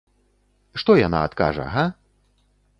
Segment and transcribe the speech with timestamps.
[0.85, 1.85] Што яна адкажа, га?